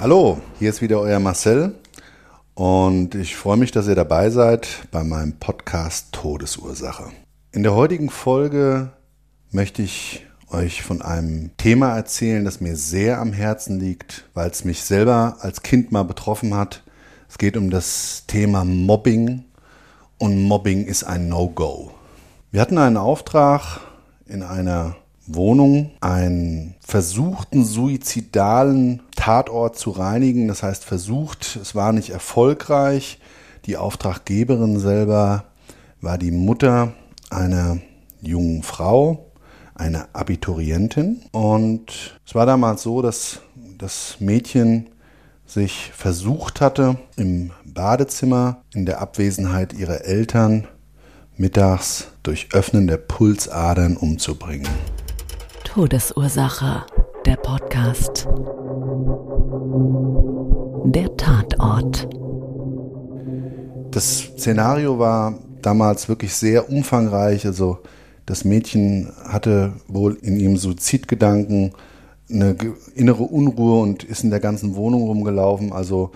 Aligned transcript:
Hallo, 0.00 0.40
hier 0.58 0.70
ist 0.70 0.80
wieder 0.80 0.98
euer 0.98 1.20
Marcel 1.20 1.74
und 2.54 3.14
ich 3.14 3.36
freue 3.36 3.58
mich, 3.58 3.70
dass 3.70 3.86
ihr 3.86 3.94
dabei 3.94 4.30
seid 4.30 4.88
bei 4.90 5.04
meinem 5.04 5.34
Podcast 5.34 6.12
Todesursache. 6.12 7.10
In 7.52 7.64
der 7.64 7.74
heutigen 7.74 8.08
Folge 8.08 8.92
möchte 9.50 9.82
ich 9.82 10.24
euch 10.48 10.82
von 10.82 11.02
einem 11.02 11.54
Thema 11.58 11.94
erzählen, 11.94 12.46
das 12.46 12.62
mir 12.62 12.76
sehr 12.76 13.20
am 13.20 13.34
Herzen 13.34 13.78
liegt, 13.78 14.24
weil 14.32 14.48
es 14.48 14.64
mich 14.64 14.84
selber 14.84 15.36
als 15.40 15.60
Kind 15.60 15.92
mal 15.92 16.04
betroffen 16.04 16.54
hat. 16.54 16.82
Es 17.28 17.36
geht 17.36 17.58
um 17.58 17.68
das 17.68 18.24
Thema 18.26 18.64
Mobbing 18.64 19.44
und 20.16 20.44
Mobbing 20.44 20.86
ist 20.86 21.04
ein 21.04 21.28
No-Go. 21.28 21.90
Wir 22.50 22.62
hatten 22.62 22.78
einen 22.78 22.96
Auftrag 22.96 23.82
in 24.24 24.42
einer 24.42 24.96
Wohnung 25.34 25.90
einen 26.00 26.74
versuchten 26.80 27.64
suizidalen 27.64 29.02
Tatort 29.16 29.78
zu 29.78 29.90
reinigen. 29.90 30.48
Das 30.48 30.62
heißt 30.62 30.84
versucht, 30.84 31.58
es 31.60 31.74
war 31.74 31.92
nicht 31.92 32.10
erfolgreich. 32.10 33.18
Die 33.66 33.76
Auftraggeberin 33.76 34.78
selber 34.78 35.44
war 36.00 36.18
die 36.18 36.30
Mutter 36.30 36.92
einer 37.30 37.78
jungen 38.20 38.62
Frau, 38.62 39.26
einer 39.74 40.08
Abiturientin. 40.12 41.22
Und 41.32 42.18
es 42.26 42.34
war 42.34 42.46
damals 42.46 42.82
so, 42.82 43.02
dass 43.02 43.40
das 43.78 44.16
Mädchen 44.20 44.90
sich 45.46 45.90
versucht 45.94 46.60
hatte, 46.60 46.96
im 47.16 47.50
Badezimmer 47.64 48.62
in 48.72 48.86
der 48.86 49.00
Abwesenheit 49.00 49.72
ihrer 49.72 50.04
Eltern 50.04 50.68
mittags 51.36 52.08
durch 52.22 52.48
Öffnen 52.52 52.86
der 52.86 52.98
Pulsadern 52.98 53.96
umzubringen. 53.96 54.68
Todesursache. 55.72 56.84
Der 57.24 57.36
Podcast. 57.36 58.26
Der 60.86 61.16
Tatort. 61.16 62.08
Das 63.92 64.18
Szenario 64.18 64.98
war 64.98 65.38
damals 65.62 66.08
wirklich 66.08 66.34
sehr 66.34 66.68
umfangreich. 66.68 67.46
Also 67.46 67.78
das 68.26 68.44
Mädchen 68.44 69.12
hatte 69.22 69.74
wohl 69.86 70.14
in 70.22 70.40
ihrem 70.40 70.56
Suizidgedanken 70.56 71.70
eine 72.28 72.56
innere 72.96 73.22
Unruhe 73.22 73.80
und 73.80 74.02
ist 74.02 74.24
in 74.24 74.30
der 74.30 74.40
ganzen 74.40 74.74
Wohnung 74.74 75.04
rumgelaufen. 75.04 75.72
Also 75.72 76.10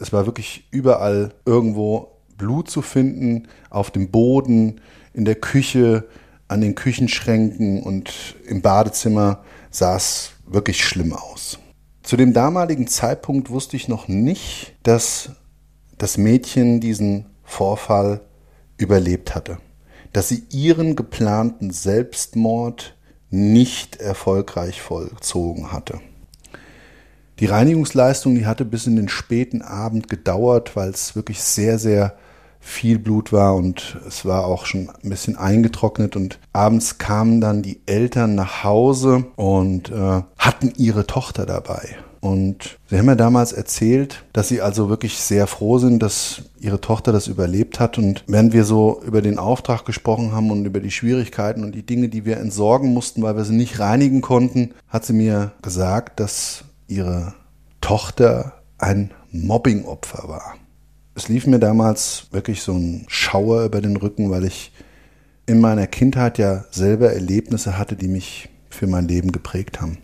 es 0.00 0.12
war 0.12 0.26
wirklich 0.26 0.66
überall 0.72 1.32
irgendwo 1.46 2.08
Blut 2.36 2.68
zu 2.68 2.82
finden, 2.82 3.46
auf 3.70 3.92
dem 3.92 4.10
Boden, 4.10 4.80
in 5.14 5.24
der 5.24 5.36
Küche, 5.36 6.08
an 6.52 6.60
den 6.60 6.74
Küchenschränken 6.74 7.82
und 7.82 8.36
im 8.46 8.62
Badezimmer 8.62 9.42
sah 9.70 9.96
es 9.96 10.32
wirklich 10.46 10.84
schlimm 10.84 11.12
aus. 11.12 11.58
Zu 12.02 12.16
dem 12.16 12.32
damaligen 12.32 12.86
Zeitpunkt 12.86 13.50
wusste 13.50 13.76
ich 13.76 13.88
noch 13.88 14.08
nicht, 14.08 14.74
dass 14.82 15.30
das 15.98 16.18
Mädchen 16.18 16.80
diesen 16.80 17.26
Vorfall 17.42 18.20
überlebt 18.76 19.34
hatte, 19.34 19.58
dass 20.12 20.28
sie 20.28 20.44
ihren 20.50 20.96
geplanten 20.96 21.70
Selbstmord 21.70 22.96
nicht 23.30 23.96
erfolgreich 23.96 24.82
vollzogen 24.82 25.72
hatte. 25.72 26.00
Die 27.38 27.46
Reinigungsleistung, 27.46 28.34
die 28.34 28.46
hatte 28.46 28.64
bis 28.64 28.86
in 28.86 28.96
den 28.96 29.08
späten 29.08 29.62
Abend 29.62 30.08
gedauert, 30.08 30.76
weil 30.76 30.90
es 30.90 31.16
wirklich 31.16 31.42
sehr, 31.42 31.78
sehr 31.78 32.16
viel 32.62 32.98
Blut 32.98 33.32
war 33.32 33.56
und 33.56 33.98
es 34.06 34.24
war 34.24 34.46
auch 34.46 34.66
schon 34.66 34.88
ein 35.02 35.10
bisschen 35.10 35.36
eingetrocknet 35.36 36.16
und 36.16 36.38
abends 36.52 36.96
kamen 36.96 37.40
dann 37.40 37.60
die 37.60 37.80
Eltern 37.86 38.36
nach 38.36 38.64
Hause 38.64 39.24
und 39.36 39.90
äh, 39.90 40.22
hatten 40.38 40.72
ihre 40.76 41.06
Tochter 41.06 41.44
dabei. 41.44 41.96
Und 42.20 42.78
sie 42.88 42.98
haben 42.98 43.06
mir 43.06 43.16
damals 43.16 43.52
erzählt, 43.52 44.22
dass 44.32 44.46
sie 44.46 44.62
also 44.62 44.88
wirklich 44.88 45.18
sehr 45.18 45.48
froh 45.48 45.78
sind, 45.78 46.00
dass 46.04 46.42
ihre 46.60 46.80
Tochter 46.80 47.10
das 47.10 47.26
überlebt 47.26 47.80
hat. 47.80 47.98
Und 47.98 48.22
während 48.28 48.52
wir 48.52 48.64
so 48.64 49.02
über 49.04 49.22
den 49.22 49.40
Auftrag 49.40 49.84
gesprochen 49.84 50.30
haben 50.30 50.52
und 50.52 50.64
über 50.64 50.78
die 50.78 50.92
Schwierigkeiten 50.92 51.64
und 51.64 51.74
die 51.74 51.84
Dinge, 51.84 52.08
die 52.08 52.24
wir 52.24 52.36
entsorgen 52.36 52.94
mussten, 52.94 53.22
weil 53.22 53.36
wir 53.36 53.44
sie 53.44 53.56
nicht 53.56 53.80
reinigen 53.80 54.20
konnten, 54.20 54.70
hat 54.86 55.04
sie 55.04 55.14
mir 55.14 55.50
gesagt, 55.62 56.20
dass 56.20 56.62
ihre 56.86 57.34
Tochter 57.80 58.52
ein 58.78 59.10
Mobbingopfer 59.32 60.28
war. 60.28 60.54
Es 61.14 61.28
lief 61.28 61.46
mir 61.46 61.58
damals 61.58 62.28
wirklich 62.30 62.62
so 62.62 62.72
ein 62.72 63.04
Schauer 63.06 63.64
über 63.64 63.80
den 63.82 63.96
Rücken, 63.96 64.30
weil 64.30 64.44
ich 64.44 64.72
in 65.44 65.60
meiner 65.60 65.86
Kindheit 65.86 66.38
ja 66.38 66.64
selber 66.70 67.12
Erlebnisse 67.12 67.76
hatte, 67.76 67.96
die 67.96 68.08
mich 68.08 68.48
für 68.70 68.86
mein 68.86 69.08
Leben 69.08 69.30
geprägt 69.30 69.82
haben. 69.82 69.98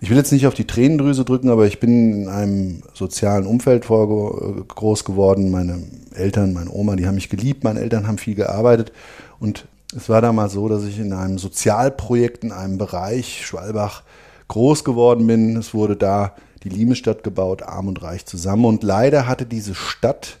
Ich 0.00 0.10
will 0.10 0.16
jetzt 0.16 0.32
nicht 0.32 0.46
auf 0.46 0.54
die 0.54 0.66
Tränendrüse 0.66 1.24
drücken, 1.24 1.50
aber 1.50 1.66
ich 1.66 1.78
bin 1.78 2.24
in 2.24 2.28
einem 2.28 2.82
sozialen 2.94 3.46
Umfeld 3.46 3.86
groß 3.86 5.04
geworden. 5.04 5.50
Meine 5.50 5.84
Eltern, 6.14 6.52
meine 6.52 6.70
Oma, 6.70 6.96
die 6.96 7.06
haben 7.06 7.14
mich 7.14 7.30
geliebt, 7.30 7.62
meine 7.62 7.80
Eltern 7.80 8.06
haben 8.06 8.18
viel 8.18 8.34
gearbeitet 8.34 8.92
und 9.38 9.66
es 9.96 10.08
war 10.08 10.20
damals 10.20 10.54
so, 10.54 10.68
dass 10.68 10.84
ich 10.84 10.98
in 10.98 11.12
einem 11.12 11.38
Sozialprojekt 11.38 12.42
in 12.42 12.50
einem 12.50 12.76
Bereich 12.76 13.46
Schwalbach 13.46 14.02
groß 14.48 14.82
geworden 14.82 15.26
bin. 15.26 15.56
Es 15.56 15.72
wurde 15.72 15.96
da 15.96 16.34
die 16.64 16.70
Limestadt 16.70 17.22
gebaut, 17.22 17.62
arm 17.62 17.88
und 17.88 18.02
reich 18.02 18.26
zusammen. 18.26 18.64
Und 18.64 18.82
leider 18.82 19.26
hatte 19.28 19.46
diese 19.46 19.74
Stadt 19.74 20.38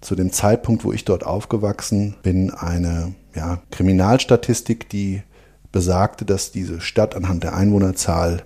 zu 0.00 0.14
dem 0.14 0.32
Zeitpunkt, 0.32 0.84
wo 0.84 0.92
ich 0.92 1.04
dort 1.04 1.24
aufgewachsen 1.24 2.16
bin, 2.22 2.50
eine 2.50 3.14
ja, 3.34 3.60
Kriminalstatistik, 3.70 4.88
die 4.88 5.22
besagte, 5.72 6.24
dass 6.24 6.52
diese 6.52 6.80
Stadt 6.80 7.16
anhand 7.16 7.42
der 7.42 7.54
Einwohnerzahl 7.56 8.44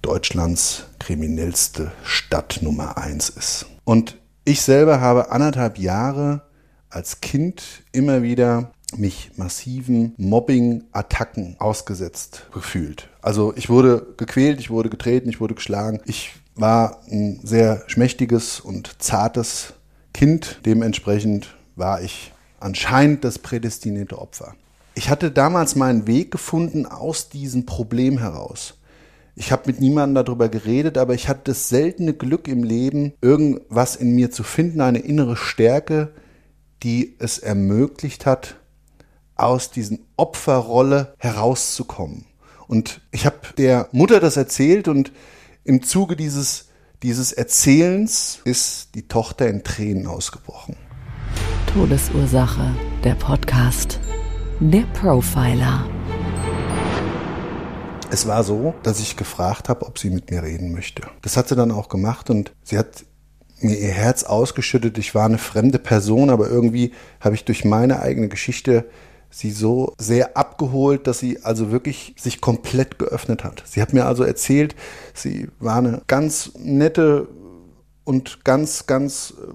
Deutschlands 0.00 0.84
kriminellste 0.98 1.92
Stadt 2.02 2.60
Nummer 2.62 2.96
eins 2.96 3.28
ist. 3.28 3.66
Und 3.84 4.16
ich 4.44 4.62
selber 4.62 5.00
habe 5.00 5.30
anderthalb 5.30 5.78
Jahre 5.78 6.42
als 6.90 7.20
Kind 7.20 7.62
immer 7.92 8.22
wieder 8.22 8.72
mich 8.96 9.30
massiven 9.36 10.14
Mobbing-Attacken 10.18 11.56
ausgesetzt 11.58 12.46
gefühlt. 12.52 13.08
Also 13.22 13.54
ich 13.56 13.70
wurde 13.70 14.06
gequält, 14.16 14.60
ich 14.60 14.70
wurde 14.70 14.90
getreten, 14.90 15.28
ich 15.28 15.40
wurde 15.40 15.54
geschlagen. 15.54 16.00
Ich 16.04 16.34
war 16.54 17.00
ein 17.10 17.40
sehr 17.42 17.82
schmächtiges 17.86 18.60
und 18.60 19.02
zartes 19.02 19.74
Kind. 20.12 20.60
Dementsprechend 20.66 21.54
war 21.76 22.02
ich 22.02 22.32
anscheinend 22.60 23.24
das 23.24 23.38
prädestinierte 23.38 24.18
Opfer. 24.18 24.54
Ich 24.94 25.08
hatte 25.08 25.30
damals 25.30 25.74
meinen 25.74 26.06
Weg 26.06 26.30
gefunden 26.30 26.86
aus 26.86 27.28
diesem 27.30 27.64
Problem 27.64 28.18
heraus. 28.18 28.74
Ich 29.34 29.50
habe 29.50 29.62
mit 29.66 29.80
niemandem 29.80 30.24
darüber 30.24 30.50
geredet, 30.50 30.98
aber 30.98 31.14
ich 31.14 31.28
hatte 31.28 31.44
das 31.44 31.70
seltene 31.70 32.12
Glück 32.12 32.48
im 32.48 32.64
Leben, 32.64 33.14
irgendwas 33.22 33.96
in 33.96 34.14
mir 34.14 34.30
zu 34.30 34.42
finden, 34.42 34.82
eine 34.82 34.98
innere 34.98 35.36
Stärke, 35.36 36.12
die 36.82 37.16
es 37.18 37.38
ermöglicht 37.38 38.26
hat, 38.26 38.56
aus 39.34 39.70
diesen 39.70 40.00
Opferrolle 40.16 41.14
herauszukommen. 41.16 42.26
Und 42.66 43.00
ich 43.10 43.24
habe 43.24 43.38
der 43.56 43.88
Mutter 43.92 44.20
das 44.20 44.36
erzählt 44.36 44.86
und 44.86 45.12
im 45.64 45.82
Zuge 45.82 46.16
dieses 46.16 46.68
dieses 47.02 47.32
Erzählens 47.32 48.38
ist 48.44 48.94
die 48.94 49.08
Tochter 49.08 49.48
in 49.48 49.64
Tränen 49.64 50.06
ausgebrochen. 50.06 50.76
Todesursache, 51.74 52.76
der 53.02 53.16
Podcast. 53.16 53.98
Der 54.60 54.84
Profiler. 54.92 55.84
Es 58.12 58.28
war 58.28 58.44
so, 58.44 58.74
dass 58.84 59.00
ich 59.00 59.16
gefragt 59.16 59.68
habe, 59.68 59.84
ob 59.84 59.98
sie 59.98 60.10
mit 60.10 60.30
mir 60.30 60.44
reden 60.44 60.72
möchte. 60.72 61.02
Das 61.22 61.36
hat 61.36 61.48
sie 61.48 61.56
dann 61.56 61.72
auch 61.72 61.88
gemacht 61.88 62.30
und 62.30 62.52
sie 62.62 62.78
hat 62.78 63.04
mir 63.58 63.76
ihr 63.76 63.90
Herz 63.90 64.22
ausgeschüttet. 64.22 64.98
Ich 64.98 65.16
war 65.16 65.24
eine 65.24 65.38
fremde 65.38 65.80
Person, 65.80 66.30
aber 66.30 66.48
irgendwie 66.48 66.92
habe 67.18 67.34
ich 67.34 67.44
durch 67.44 67.64
meine 67.64 68.00
eigene 68.00 68.28
Geschichte 68.28 68.88
sie 69.32 69.50
so 69.50 69.94
sehr 69.98 70.36
abgeholt, 70.36 71.06
dass 71.06 71.18
sie 71.18 71.42
also 71.42 71.72
wirklich 71.72 72.14
sich 72.18 72.40
komplett 72.40 72.98
geöffnet 72.98 73.44
hat. 73.44 73.62
Sie 73.66 73.80
hat 73.80 73.94
mir 73.94 74.04
also 74.04 74.22
erzählt, 74.22 74.76
sie 75.14 75.48
war 75.58 75.76
eine 75.76 76.02
ganz 76.06 76.52
nette 76.58 77.26
und 78.04 78.44
ganz, 78.44 78.86
ganz 78.86 79.32
äh, 79.40 79.52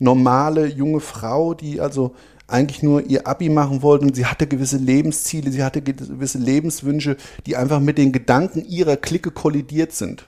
normale 0.00 0.66
junge 0.66 1.00
Frau, 1.00 1.54
die 1.54 1.80
also 1.80 2.14
eigentlich 2.48 2.82
nur 2.82 3.06
ihr 3.06 3.26
Abi 3.28 3.48
machen 3.48 3.80
wollte 3.80 4.06
und 4.06 4.16
sie 4.16 4.26
hatte 4.26 4.48
gewisse 4.48 4.76
Lebensziele, 4.76 5.52
sie 5.52 5.62
hatte 5.62 5.80
gewisse 5.82 6.38
Lebenswünsche, 6.38 7.16
die 7.46 7.56
einfach 7.56 7.80
mit 7.80 7.98
den 7.98 8.12
Gedanken 8.12 8.64
ihrer 8.64 8.96
Clique 8.96 9.30
kollidiert 9.30 9.92
sind. 9.92 10.26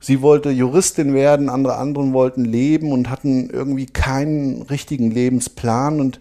Sie 0.00 0.20
wollte 0.20 0.50
Juristin 0.50 1.14
werden, 1.14 1.48
andere 1.48 1.76
anderen 1.76 2.12
wollten 2.12 2.44
leben 2.44 2.90
und 2.90 3.08
hatten 3.08 3.50
irgendwie 3.50 3.86
keinen 3.86 4.62
richtigen 4.62 5.10
Lebensplan 5.10 6.00
und 6.00 6.20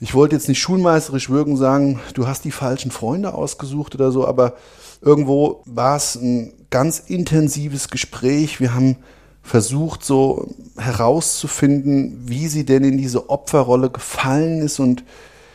ich 0.00 0.14
wollte 0.14 0.36
jetzt 0.36 0.48
nicht 0.48 0.60
schulmeisterisch 0.60 1.30
wirken, 1.30 1.56
sagen, 1.56 2.00
du 2.14 2.26
hast 2.26 2.44
die 2.44 2.50
falschen 2.50 2.90
Freunde 2.90 3.34
ausgesucht 3.34 3.94
oder 3.94 4.12
so, 4.12 4.26
aber 4.26 4.54
irgendwo 5.00 5.62
war 5.64 5.96
es 5.96 6.16
ein 6.16 6.52
ganz 6.70 6.98
intensives 6.98 7.88
Gespräch. 7.88 8.60
Wir 8.60 8.74
haben 8.74 8.96
versucht, 9.42 10.04
so 10.04 10.48
herauszufinden, 10.76 12.24
wie 12.26 12.48
sie 12.48 12.66
denn 12.66 12.84
in 12.84 12.98
diese 12.98 13.30
Opferrolle 13.30 13.90
gefallen 13.90 14.60
ist 14.60 14.80
und 14.80 15.04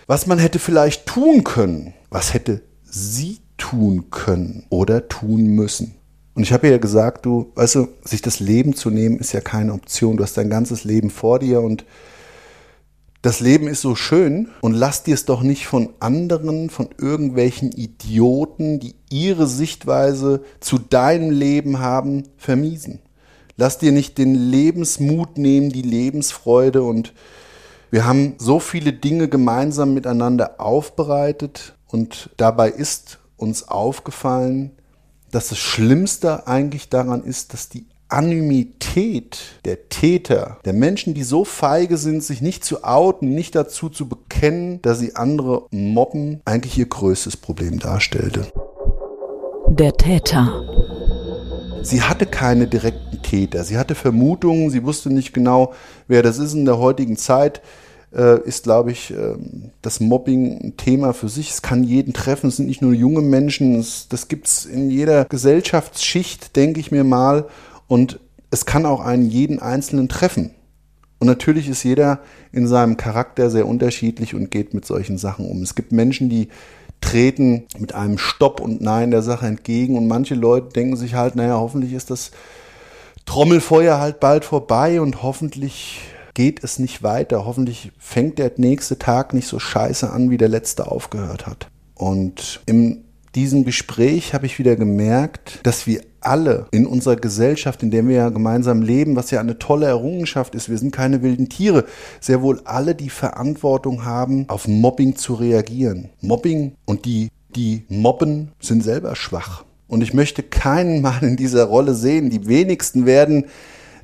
was 0.07 0.27
man 0.27 0.39
hätte 0.39 0.59
vielleicht 0.59 1.05
tun 1.05 1.43
können. 1.43 1.93
Was 2.09 2.33
hätte 2.33 2.61
sie 2.83 3.39
tun 3.57 4.09
können 4.09 4.65
oder 4.69 5.07
tun 5.07 5.47
müssen? 5.47 5.95
Und 6.33 6.43
ich 6.43 6.53
habe 6.53 6.67
ihr 6.67 6.73
ja 6.73 6.77
gesagt, 6.79 7.25
du, 7.25 7.51
weißt 7.55 7.75
du, 7.75 7.88
sich 8.03 8.21
das 8.21 8.39
Leben 8.39 8.73
zu 8.73 8.89
nehmen, 8.89 9.19
ist 9.19 9.33
ja 9.33 9.41
keine 9.41 9.73
Option. 9.73 10.17
Du 10.17 10.23
hast 10.23 10.38
dein 10.38 10.49
ganzes 10.49 10.85
Leben 10.85 11.09
vor 11.09 11.39
dir 11.39 11.61
und 11.61 11.85
das 13.21 13.39
Leben 13.39 13.68
ist 13.68 13.81
so 13.81 13.95
schön 13.95 14.50
und 14.62 14.73
lass 14.73 15.03
dir 15.03 15.13
es 15.13 15.25
doch 15.25 15.41
nicht 15.41 15.68
von 15.68 15.89
anderen, 16.00 16.71
von 16.71 16.89
irgendwelchen 16.97 17.71
Idioten, 17.71 18.79
die 18.79 18.95
ihre 19.09 19.45
Sichtweise 19.45 20.44
zu 20.59 20.79
deinem 20.79 21.29
Leben 21.29 21.79
haben, 21.79 22.23
vermiesen. 22.38 23.00
Lass 23.57 23.77
dir 23.77 23.91
nicht 23.91 24.18
den 24.18 24.33
Lebensmut 24.33 25.38
nehmen, 25.38 25.69
die 25.69 25.83
Lebensfreude 25.83 26.81
und 26.81 27.13
wir 27.91 28.06
haben 28.06 28.35
so 28.39 28.59
viele 28.59 28.94
Dinge 28.94 29.27
gemeinsam 29.27 29.94
miteinander 29.94 30.59
aufbereitet 30.59 31.75
und 31.88 32.31
dabei 32.38 32.69
ist 32.69 33.19
uns 33.38 33.67
aufgefallen, 33.67 34.71
dass 35.29 35.50
das 35.50 35.59
Schlimmste 35.59 36.47
eigentlich 36.47 36.89
daran 36.89 37.24
ist, 37.24 37.53
dass 37.53 37.69
die 37.69 37.85
Anonymität 38.12 39.40
der 39.66 39.90
Täter, 39.90 40.58
der 40.66 40.74
Menschen, 40.74 41.13
die 41.13 41.24
so 41.24 41.46
feige 41.46 41.98
sind, 41.98 42.24
sich 42.24 42.42
nicht 42.42 42.66
zu 42.66 42.84
outen, 42.84 43.34
nicht 43.34 43.56
dazu 43.56 43.90
zu 43.90 44.08
bekennen, 44.08 44.81
dass 44.81 45.00
sie 45.00 45.16
andere 45.16 45.66
mobben, 45.72 46.42
eigentlich 46.46 46.78
ihr 46.78 46.88
größtes 46.88 47.38
Problem 47.38 47.80
darstellte. 47.80 48.48
Der 49.69 49.94
Täter. 49.94 50.63
Sie 51.84 52.02
hatte 52.02 52.25
keine 52.25 52.68
direkten 52.68 53.22
Täter. 53.24 53.63
Sie 53.63 53.78
hatte 53.78 53.96
Vermutungen, 53.96 54.69
sie 54.69 54.84
wusste 54.84 55.10
nicht 55.10 55.34
genau, 55.34 55.74
wer 56.08 56.22
das 56.22 56.38
ist 56.38 56.54
in 56.54 56.66
der 56.66 56.78
heutigen 56.78 57.18
Zeit 57.18 57.62
äh, 58.16 58.42
ist, 58.42 58.63
glaube 58.63 58.92
ich, 58.92 59.12
äh, 59.12 59.36
das 59.81 60.00
Mobbing 60.00 60.60
ein 60.62 60.78
Thema 60.78 61.13
für 61.13 61.30
sich. 61.30 61.50
Es 61.50 61.62
kann 61.62 61.84
jeden 61.84 62.13
treffen. 62.13 62.48
Es 62.48 62.58
sind 62.58 62.68
nicht 62.68 62.81
nur 62.81 62.94
junge 62.94 63.22
Menschen. 63.22 63.80
Es, 63.80 64.08
das 64.10 64.28
gibt 64.28 64.48
es 64.48 64.66
in 64.66 64.90
jeder 64.90 65.25
Gesellschaftsschicht, 65.25 66.56
denke 66.56 66.80
ich 66.80 66.92
mir 66.92 67.04
mal. 67.04 67.46
Und 67.91 68.21
es 68.51 68.65
kann 68.65 68.85
auch 68.85 69.01
einen 69.01 69.29
jeden 69.29 69.59
Einzelnen 69.59 70.07
treffen. 70.07 70.51
Und 71.19 71.27
natürlich 71.27 71.67
ist 71.67 71.83
jeder 71.83 72.21
in 72.53 72.65
seinem 72.65 72.95
Charakter 72.95 73.49
sehr 73.49 73.67
unterschiedlich 73.67 74.33
und 74.33 74.49
geht 74.49 74.73
mit 74.73 74.85
solchen 74.85 75.17
Sachen 75.17 75.45
um. 75.45 75.61
Es 75.61 75.75
gibt 75.75 75.91
Menschen, 75.91 76.29
die 76.29 76.47
treten 77.01 77.65
mit 77.79 77.93
einem 77.93 78.17
Stopp 78.17 78.61
und 78.61 78.79
Nein 78.79 79.11
der 79.11 79.21
Sache 79.21 79.45
entgegen 79.45 79.97
und 79.97 80.07
manche 80.07 80.35
Leute 80.35 80.69
denken 80.69 80.95
sich 80.95 81.15
halt, 81.15 81.35
naja, 81.35 81.55
hoffentlich 81.55 81.91
ist 81.91 82.11
das 82.11 82.31
Trommelfeuer 83.25 83.99
halt 83.99 84.21
bald 84.21 84.45
vorbei 84.45 85.01
und 85.01 85.21
hoffentlich 85.21 85.99
geht 86.33 86.63
es 86.63 86.79
nicht 86.79 87.03
weiter. 87.03 87.45
Hoffentlich 87.45 87.91
fängt 87.99 88.39
der 88.39 88.53
nächste 88.55 88.99
Tag 88.99 89.33
nicht 89.33 89.49
so 89.49 89.59
scheiße 89.59 90.09
an, 90.09 90.29
wie 90.29 90.38
der 90.38 90.47
letzte 90.47 90.89
aufgehört 90.89 91.45
hat. 91.45 91.67
Und 91.95 92.61
in 92.67 93.03
diesem 93.35 93.65
Gespräch 93.65 94.33
habe 94.33 94.45
ich 94.45 94.59
wieder 94.59 94.77
gemerkt, 94.77 95.59
dass 95.63 95.88
wir 95.88 96.03
alle 96.21 96.68
in 96.71 96.85
unserer 96.85 97.15
Gesellschaft, 97.15 97.83
in 97.83 97.91
der 97.91 98.07
wir 98.07 98.15
ja 98.15 98.29
gemeinsam 98.29 98.81
leben, 98.81 99.15
was 99.15 99.31
ja 99.31 99.39
eine 99.39 99.59
tolle 99.59 99.88
Errungenschaft 99.88 100.56
ist, 100.56 100.69
wir 100.69 100.77
sind 100.77 100.91
keine 100.91 101.21
wilden 101.21 101.50
Tiere, 101.50 101.85
sehr 102.19 102.41
wohl 102.41 102.62
alle 102.65 102.95
die 102.95 103.09
Verantwortung 103.09 104.06
haben, 104.06 104.45
auf 104.47 104.68
Mobbing 104.68 105.15
zu 105.15 105.33
reagieren. 105.33 106.09
Mobbing 106.21 106.73
und 106.85 107.06
die, 107.06 107.29
die 107.56 107.83
mobben, 107.89 108.51
sind 108.59 108.83
selber 108.83 109.15
schwach. 109.15 109.65
Und 109.88 110.01
ich 110.01 110.13
möchte 110.13 110.44
keinen 110.44 111.01
mal 111.01 111.21
in 111.21 111.35
dieser 111.35 111.65
Rolle 111.65 111.95
sehen. 111.95 112.29
Die 112.29 112.47
wenigsten 112.47 113.06
werden 113.06 113.45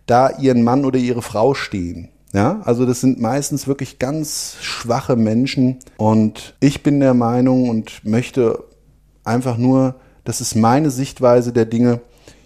da 0.05 0.37
ihren 0.37 0.63
Mann 0.63 0.83
oder 0.83 0.99
ihre 0.99 1.21
Frau 1.21 1.53
stehen. 1.53 2.09
Ja, 2.33 2.61
also 2.65 2.85
das 2.85 2.99
sind 2.99 3.21
meistens 3.21 3.67
wirklich 3.67 3.99
ganz 3.99 4.57
schwache 4.61 5.15
Menschen 5.15 5.77
und 5.95 6.55
ich 6.59 6.83
bin 6.83 6.99
der 6.99 7.13
Meinung 7.13 7.69
und 7.69 8.03
möchte 8.03 8.65
einfach 9.23 9.57
nur 9.57 9.95
das 10.27 10.41
ist 10.41 10.55
meine 10.55 10.91
Sichtweise 10.91 11.53
der 11.53 11.63
Dinge. 11.63 12.01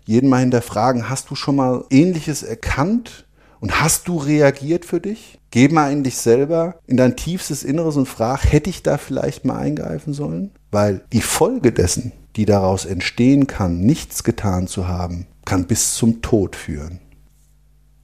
Jeden 0.05 0.29
mal 0.29 0.37
hinterfragen, 0.37 1.09
hast 1.09 1.31
du 1.31 1.35
schon 1.35 1.55
mal 1.55 1.83
Ähnliches 1.89 2.43
erkannt 2.43 3.25
und 3.59 3.81
hast 3.81 4.07
du 4.07 4.17
reagiert 4.17 4.85
für 4.85 4.99
dich? 4.99 5.39
Geh 5.49 5.67
mal 5.67 5.91
in 5.91 6.03
dich 6.03 6.17
selber, 6.17 6.75
in 6.85 6.95
dein 6.95 7.15
tiefstes 7.15 7.63
Inneres 7.63 7.97
und 7.97 8.07
frag, 8.07 8.51
hätte 8.51 8.69
ich 8.69 8.83
da 8.83 8.99
vielleicht 8.99 9.45
mal 9.45 9.57
eingreifen 9.57 10.13
sollen? 10.13 10.51
Weil 10.69 11.01
die 11.11 11.21
Folge 11.21 11.71
dessen, 11.71 12.11
die 12.35 12.45
daraus 12.45 12.85
entstehen 12.85 13.47
kann, 13.47 13.81
nichts 13.81 14.23
getan 14.23 14.67
zu 14.67 14.87
haben, 14.87 15.25
kann 15.45 15.65
bis 15.65 15.95
zum 15.95 16.21
Tod 16.21 16.55
führen. 16.55 16.99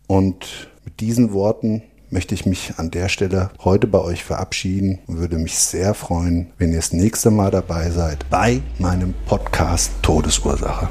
Und 0.07 0.71
mit 0.85 1.01
diesen 1.01 1.33
Worten 1.33 1.83
möchte 2.09 2.33
ich 2.33 2.45
mich 2.45 2.73
an 2.77 2.91
der 2.91 3.09
Stelle 3.09 3.49
heute 3.63 3.87
bei 3.87 3.99
euch 3.99 4.23
verabschieden 4.23 4.99
und 5.07 5.19
würde 5.19 5.37
mich 5.37 5.57
sehr 5.57 5.93
freuen, 5.93 6.47
wenn 6.57 6.71
ihr 6.71 6.77
das 6.77 6.93
nächste 6.93 7.31
Mal 7.31 7.51
dabei 7.51 7.89
seid 7.89 8.29
bei 8.29 8.61
meinem 8.79 9.13
Podcast 9.25 9.91
Todesursache. 10.01 10.89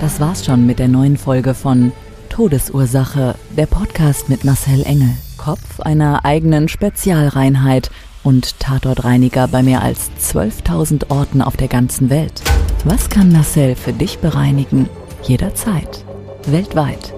Das 0.00 0.20
war's 0.20 0.44
schon 0.44 0.66
mit 0.66 0.78
der 0.78 0.88
neuen 0.88 1.16
Folge 1.16 1.54
von 1.54 1.92
Todesursache, 2.28 3.34
der 3.56 3.66
Podcast 3.66 4.28
mit 4.28 4.44
Marcel 4.44 4.84
Engel, 4.84 5.10
Kopf 5.36 5.80
einer 5.80 6.24
eigenen 6.24 6.68
Spezialreinheit 6.68 7.90
und 8.22 8.60
Tatortreiniger 8.60 9.48
bei 9.48 9.62
mehr 9.62 9.82
als 9.82 10.10
12.000 10.20 11.10
Orten 11.10 11.42
auf 11.42 11.56
der 11.56 11.68
ganzen 11.68 12.10
Welt. 12.10 12.42
Was 12.84 13.08
kann 13.08 13.32
Marcel 13.32 13.74
für 13.74 13.92
dich 13.92 14.18
bereinigen? 14.18 14.88
Jederzeit. 15.24 16.04
Weltweit 16.46 17.17